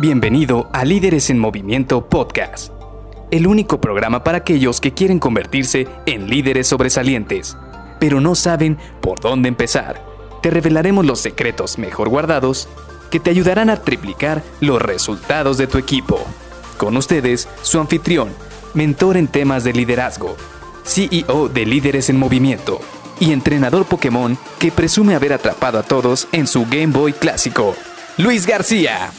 [0.00, 2.72] Bienvenido a Líderes en Movimiento Podcast,
[3.32, 7.56] el único programa para aquellos que quieren convertirse en líderes sobresalientes,
[7.98, 10.00] pero no saben por dónde empezar.
[10.40, 12.68] Te revelaremos los secretos mejor guardados
[13.10, 16.24] que te ayudarán a triplicar los resultados de tu equipo.
[16.76, 18.28] Con ustedes, su anfitrión,
[18.74, 20.36] mentor en temas de liderazgo,
[20.84, 22.78] CEO de Líderes en Movimiento
[23.18, 27.74] y entrenador Pokémon que presume haber atrapado a todos en su Game Boy clásico,
[28.16, 29.10] Luis García.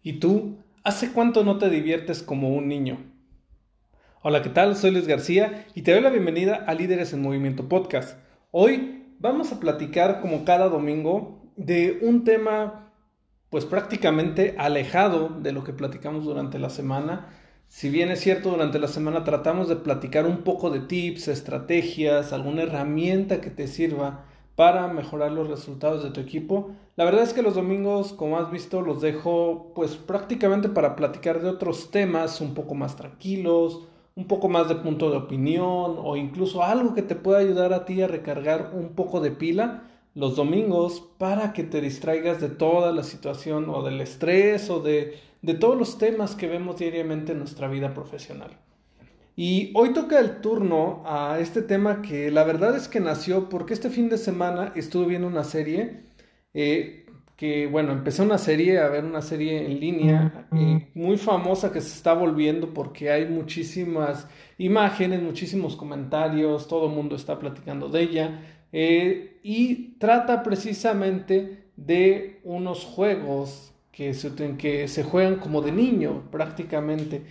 [0.00, 0.58] ¿Y tú?
[0.84, 2.98] ¿Hace cuánto no te diviertes como un niño?
[4.22, 4.76] Hola, ¿qué tal?
[4.76, 8.16] Soy Luis García y te doy la bienvenida a Líderes en Movimiento Podcast.
[8.52, 12.92] Hoy vamos a platicar, como cada domingo, de un tema
[13.50, 17.30] pues prácticamente alejado de lo que platicamos durante la semana.
[17.66, 22.32] Si bien es cierto, durante la semana tratamos de platicar un poco de tips, estrategias,
[22.32, 24.26] alguna herramienta que te sirva
[24.58, 26.72] para mejorar los resultados de tu equipo.
[26.96, 31.40] La verdad es que los domingos, como has visto, los dejo pues prácticamente para platicar
[31.40, 33.86] de otros temas un poco más tranquilos,
[34.16, 37.84] un poco más de punto de opinión o incluso algo que te pueda ayudar a
[37.84, 39.84] ti a recargar un poco de pila
[40.16, 45.20] los domingos para que te distraigas de toda la situación o del estrés o de,
[45.40, 48.50] de todos los temas que vemos diariamente en nuestra vida profesional.
[49.40, 53.72] Y hoy toca el turno a este tema que la verdad es que nació porque
[53.72, 56.00] este fin de semana estuve viendo una serie
[56.54, 61.70] eh, que, bueno, empecé una serie, a ver una serie en línea eh, muy famosa
[61.72, 64.26] que se está volviendo porque hay muchísimas
[64.58, 68.42] imágenes, muchísimos comentarios, todo el mundo está platicando de ella
[68.72, 76.24] eh, y trata precisamente de unos juegos que se, que se juegan como de niño
[76.32, 77.22] prácticamente.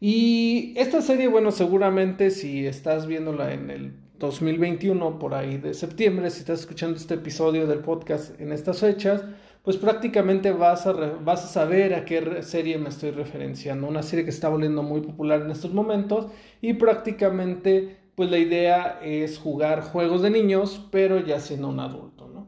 [0.00, 6.30] Y esta serie, bueno, seguramente si estás viéndola en el 2021, por ahí de septiembre,
[6.30, 9.22] si estás escuchando este episodio del podcast en estas fechas,
[9.62, 13.88] pues prácticamente vas a, vas a saber a qué serie me estoy referenciando.
[13.88, 16.26] Una serie que está volviendo muy popular en estos momentos
[16.60, 22.28] y prácticamente pues la idea es jugar juegos de niños, pero ya siendo un adulto,
[22.28, 22.46] ¿no?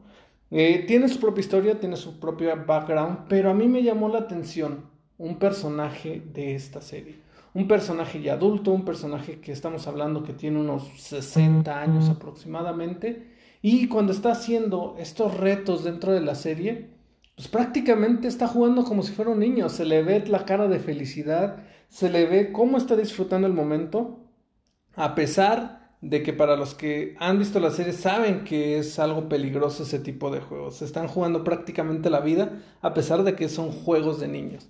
[0.51, 4.19] Eh, tiene su propia historia, tiene su propio background, pero a mí me llamó la
[4.19, 4.85] atención
[5.17, 7.26] un personaje de esta serie
[7.57, 13.33] un personaje ya adulto, un personaje que estamos hablando que tiene unos 60 años aproximadamente,
[13.63, 16.91] y cuando está haciendo estos retos dentro de la serie,
[17.35, 20.77] pues prácticamente está jugando como si fuera un niño, se le ve la cara de
[20.77, 24.19] felicidad, se le ve cómo está disfrutando el momento,
[24.93, 29.27] a pesar de que para los que han visto la serie saben que es algo
[29.27, 33.49] peligroso ese tipo de juegos, se están jugando prácticamente la vida a pesar de que
[33.49, 34.69] son juegos de niños.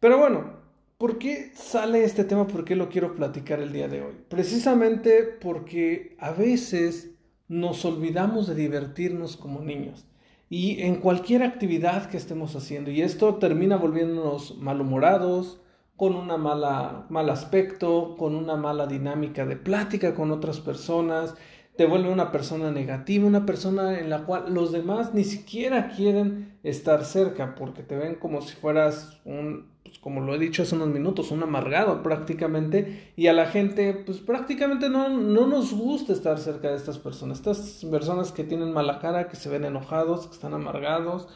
[0.00, 0.59] Pero bueno,
[1.00, 2.46] ¿Por qué sale este tema?
[2.46, 4.12] ¿Por qué lo quiero platicar el día de hoy?
[4.28, 7.12] Precisamente porque a veces
[7.48, 10.04] nos olvidamos de divertirnos como niños
[10.50, 15.62] y en cualquier actividad que estemos haciendo y esto termina volviéndonos malhumorados,
[15.96, 21.34] con una mala mal aspecto, con una mala dinámica de plática con otras personas,
[21.76, 26.58] te vuelve una persona negativa, una persona en la cual los demás ni siquiera quieren
[26.62, 30.76] estar cerca porque te ven como si fueras un pues como lo he dicho hace
[30.76, 36.12] unos minutos, un amargado prácticamente, y a la gente, pues prácticamente no, no nos gusta
[36.12, 40.28] estar cerca de estas personas, estas personas que tienen mala cara, que se ven enojados,
[40.28, 41.26] que están amargados,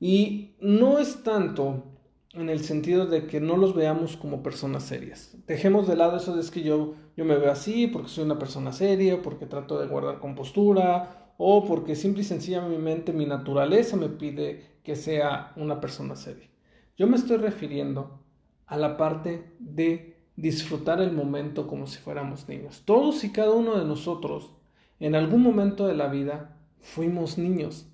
[0.00, 1.84] y no es tanto
[2.32, 5.36] en el sentido de que no los veamos como personas serias.
[5.46, 8.40] Dejemos de lado eso de es que yo, yo me veo así porque soy una
[8.40, 14.08] persona seria, porque trato de guardar compostura, o porque simple y sencillamente mi naturaleza me
[14.08, 16.48] pide que sea una persona seria.
[16.96, 18.20] Yo me estoy refiriendo
[18.66, 22.82] a la parte de disfrutar el momento como si fuéramos niños.
[22.84, 24.52] Todos y cada uno de nosotros,
[25.00, 27.88] en algún momento de la vida, fuimos niños.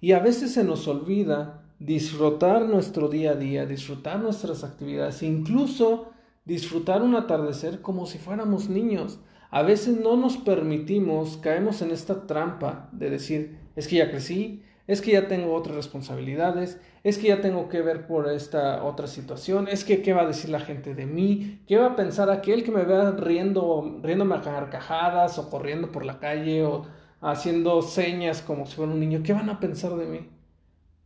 [0.00, 6.12] Y a veces se nos olvida disfrutar nuestro día a día, disfrutar nuestras actividades, incluso
[6.46, 9.20] disfrutar un atardecer como si fuéramos niños.
[9.50, 14.62] A veces no nos permitimos, caemos en esta trampa de decir, es que ya crecí,
[14.86, 19.06] es que ya tengo otras responsabilidades, es que ya tengo que ver por esta otra
[19.06, 22.30] situación, es que qué va a decir la gente de mí, qué va a pensar
[22.30, 26.86] aquel que me vea riendo, riéndome a carcajadas o corriendo por la calle o
[27.20, 30.28] haciendo señas como si fuera un niño, ¿qué van a pensar de mí?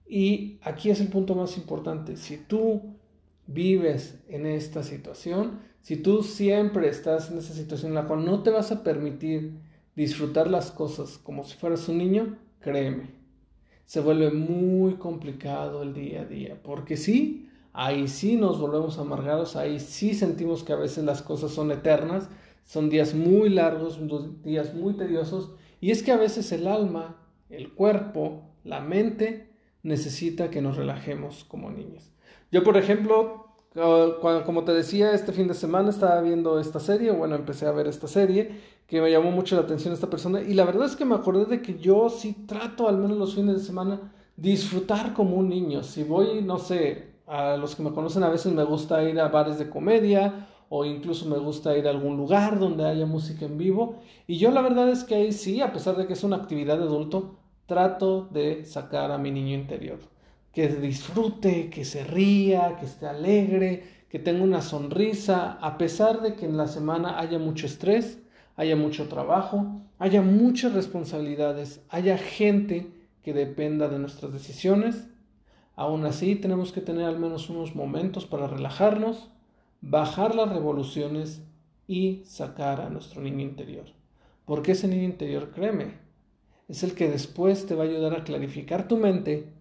[0.06, 2.96] Y aquí es el punto más importante, si tú
[3.46, 8.42] vives en esta situación, si tú siempre estás en esa situación en la cual no
[8.42, 9.54] te vas a permitir
[9.96, 13.19] disfrutar las cosas como si fueras un niño, créeme,
[13.90, 19.56] se vuelve muy complicado el día a día, porque sí, ahí sí nos volvemos amargados,
[19.56, 22.30] ahí sí sentimos que a veces las cosas son eternas,
[22.62, 23.98] son días muy largos,
[24.44, 27.16] días muy tediosos, y es que a veces el alma,
[27.48, 29.50] el cuerpo, la mente
[29.82, 32.12] necesita que nos relajemos como niños.
[32.52, 33.39] Yo, por ejemplo,
[33.74, 37.86] como te decía, este fin de semana estaba viendo esta serie, bueno, empecé a ver
[37.86, 38.50] esta serie,
[38.86, 41.44] que me llamó mucho la atención esta persona, y la verdad es que me acordé
[41.44, 45.82] de que yo sí trato, al menos los fines de semana, disfrutar como un niño.
[45.82, 49.28] Si voy, no sé, a los que me conocen a veces me gusta ir a
[49.28, 53.58] bares de comedia o incluso me gusta ir a algún lugar donde haya música en
[53.58, 54.00] vivo.
[54.26, 56.78] Y yo la verdad es que ahí sí, a pesar de que es una actividad
[56.78, 57.36] de adulto,
[57.66, 59.98] trato de sacar a mi niño interior.
[60.52, 66.34] Que disfrute, que se ría, que esté alegre, que tenga una sonrisa, a pesar de
[66.34, 68.18] que en la semana haya mucho estrés,
[68.56, 72.90] haya mucho trabajo, haya muchas responsabilidades, haya gente
[73.22, 75.06] que dependa de nuestras decisiones.
[75.76, 79.30] Aún así, tenemos que tener al menos unos momentos para relajarnos
[79.80, 81.42] bajar las revoluciones
[81.86, 83.86] y sacar a nuestro niño interior.
[84.44, 85.94] Porque ese niño interior, créeme,
[86.68, 89.52] es el que después te va a ayudar a clarificar tu mente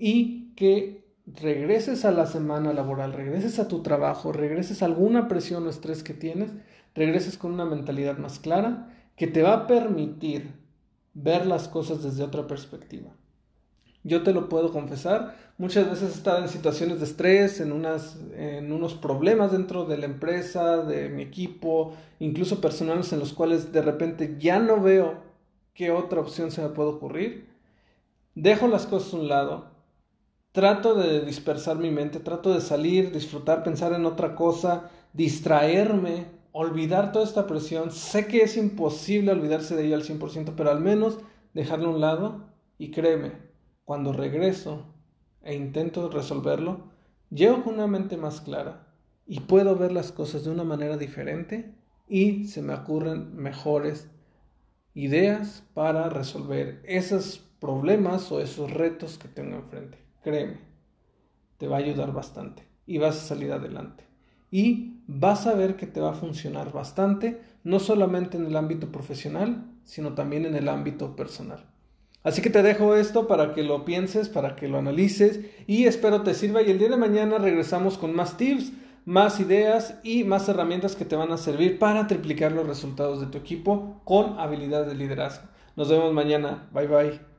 [0.00, 5.66] y que regreses a la semana laboral, regreses a tu trabajo, regreses a alguna presión
[5.66, 6.50] o estrés que tienes,
[6.94, 10.54] regreses con una mentalidad más clara que te va a permitir
[11.12, 13.10] ver las cosas desde otra perspectiva.
[14.02, 18.18] Yo te lo puedo confesar, muchas veces he estado en situaciones de estrés, en, unas,
[18.34, 23.72] en unos problemas dentro de la empresa, de mi equipo, incluso personales en los cuales
[23.72, 25.18] de repente ya no veo
[25.74, 27.50] qué otra opción se me puede ocurrir.
[28.34, 29.69] Dejo las cosas a un lado,
[30.52, 37.12] trato de dispersar mi mente, trato de salir, disfrutar, pensar en otra cosa, distraerme, olvidar
[37.12, 37.90] toda esta presión.
[37.90, 41.18] Sé que es imposible olvidarse de ello al 100%, pero al menos
[41.54, 42.46] dejarlo a un lado
[42.78, 43.32] y créeme,
[43.84, 44.86] cuando regreso
[45.42, 46.90] e intento resolverlo,
[47.30, 48.88] llego con una mente más clara
[49.26, 51.74] y puedo ver las cosas de una manera diferente
[52.08, 54.10] y se me ocurren mejores
[54.94, 60.09] ideas para resolver esos problemas o esos retos que tengo enfrente.
[60.22, 60.58] Créeme,
[61.58, 64.04] te va a ayudar bastante y vas a salir adelante.
[64.50, 68.90] Y vas a ver que te va a funcionar bastante, no solamente en el ámbito
[68.90, 71.64] profesional, sino también en el ámbito personal.
[72.22, 76.22] Así que te dejo esto para que lo pienses, para que lo analices y espero
[76.22, 78.72] te sirva y el día de mañana regresamos con más tips,
[79.06, 83.26] más ideas y más herramientas que te van a servir para triplicar los resultados de
[83.26, 85.48] tu equipo con habilidades de liderazgo.
[85.76, 86.68] Nos vemos mañana.
[86.72, 87.29] Bye bye.